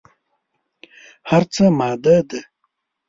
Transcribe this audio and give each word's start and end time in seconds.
هر 1.29 1.43
څه 1.53 1.63
ماده 1.79 2.17
ده. 2.29 2.39